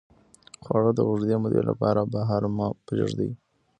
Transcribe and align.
خواړه 0.63 0.91
د 0.95 0.99
اوږدې 1.09 1.35
مودې 1.41 1.61
لپاره 1.69 2.01
بهر 2.13 2.41
مه 2.57 2.67
پرېږدئ. 2.87 3.31